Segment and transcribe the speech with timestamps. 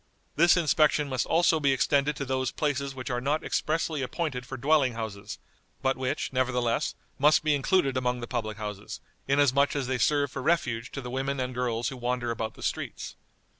[0.35, 4.57] This inspection must also be extended to those places which are not expressly appointed for
[4.57, 5.37] dwelling houses,
[5.83, 10.41] but which, nevertheless, must be included among the public houses, inasmuch as they serve for
[10.41, 13.15] refuge to the women and girls who wander about the streets."